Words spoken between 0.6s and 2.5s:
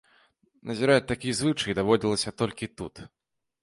Назіраць такі звычай даводзілася